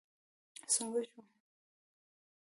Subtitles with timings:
[0.73, 1.21] څنګه شو.